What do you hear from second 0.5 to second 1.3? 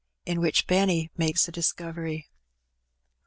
BENNY